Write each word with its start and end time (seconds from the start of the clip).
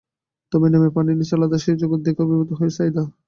তবে 0.51 0.67
নেমে 0.69 0.89
পানির 0.95 1.17
নিচের 1.19 1.37
আলাদা 1.37 1.57
সেই 1.63 1.77
জগৎ 1.81 1.99
দেখে 2.03 2.21
অভিভূত 2.25 2.49
হলেন 2.53 2.71
সাঈদা। 2.77 3.03